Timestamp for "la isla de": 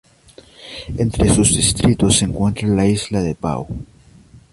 2.67-3.37